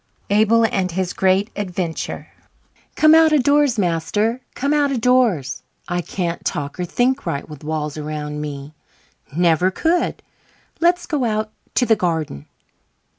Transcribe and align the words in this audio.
Abel 0.31 0.65
and 0.65 0.91
His 0.91 1.13
Great 1.13 1.51
Adventure 1.55 2.29
"Come 2.95 3.13
out 3.13 3.31
of 3.31 3.43
doors, 3.43 3.77
master 3.77 4.41
come 4.55 4.73
out 4.73 4.91
of 4.91 4.99
doors. 4.99 5.61
I 5.87 6.01
can't 6.01 6.43
talk 6.43 6.79
or 6.79 6.85
think 6.85 7.27
right 7.27 7.47
with 7.47 7.63
walls 7.63 7.99
around 7.99 8.41
me 8.41 8.73
never 9.37 9.69
could. 9.69 10.23
Let's 10.79 11.05
go 11.05 11.23
out 11.23 11.51
to 11.75 11.85
the 11.85 11.95
garden." 11.95 12.47